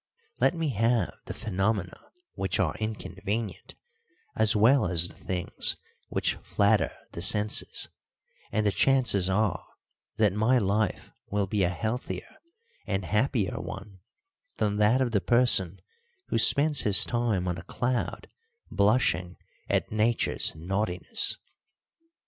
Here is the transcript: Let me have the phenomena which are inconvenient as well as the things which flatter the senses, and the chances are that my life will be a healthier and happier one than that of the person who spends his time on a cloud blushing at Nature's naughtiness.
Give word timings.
Let 0.39 0.55
me 0.55 0.69
have 0.69 1.13
the 1.25 1.33
phenomena 1.35 1.95
which 2.33 2.59
are 2.59 2.73
inconvenient 2.79 3.75
as 4.35 4.55
well 4.55 4.87
as 4.87 5.07
the 5.09 5.13
things 5.13 5.77
which 6.09 6.33
flatter 6.37 6.89
the 7.11 7.21
senses, 7.21 7.87
and 8.51 8.65
the 8.65 8.71
chances 8.71 9.29
are 9.29 9.63
that 10.17 10.33
my 10.33 10.57
life 10.57 11.11
will 11.29 11.45
be 11.45 11.61
a 11.61 11.69
healthier 11.69 12.37
and 12.87 13.05
happier 13.05 13.61
one 13.61 13.99
than 14.57 14.77
that 14.77 15.01
of 15.01 15.11
the 15.11 15.21
person 15.21 15.79
who 16.29 16.39
spends 16.39 16.81
his 16.81 17.05
time 17.05 17.47
on 17.47 17.59
a 17.59 17.63
cloud 17.63 18.27
blushing 18.71 19.37
at 19.69 19.91
Nature's 19.91 20.55
naughtiness. 20.55 21.37